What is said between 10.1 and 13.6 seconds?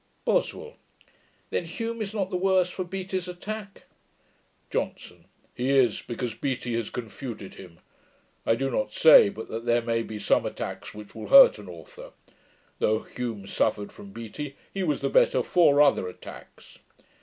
some attacks which will hurt an author. Though Hume